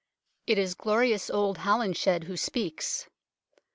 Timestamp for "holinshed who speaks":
1.59-3.07